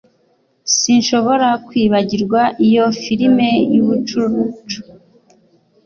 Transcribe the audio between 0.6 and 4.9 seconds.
Sinshobora kwibagirwa iyo firime yubucucu.